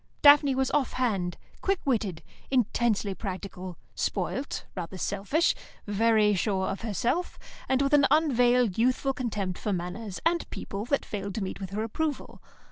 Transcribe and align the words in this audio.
Daphne 0.23 0.55
was 0.55 0.71
off 0.71 0.93
hand, 0.93 1.37
quick 1.61 1.79
witted, 1.85 2.23
intensely 2.49 3.13
practical, 3.13 3.77
spoilt, 3.93 4.65
rather 4.75 4.97
selfish, 4.97 5.53
very 5.85 6.33
sure 6.33 6.69
of 6.69 6.81
herself, 6.81 7.37
and 7.69 7.83
with 7.83 7.93
an 7.93 8.07
unveiled 8.09 8.79
youthful 8.79 9.13
contempt 9.13 9.59
for 9.59 9.71
manners 9.73 10.19
and 10.25 10.49
people 10.49 10.85
that 10.85 11.05
failed 11.05 11.35
to 11.35 11.43
meet 11.43 11.59
with 11.61 11.69
her 11.69 11.83
approval. 11.83 12.41